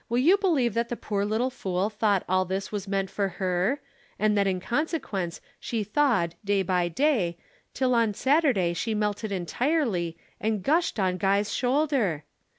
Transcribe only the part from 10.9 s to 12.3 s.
on Guy's shoulder?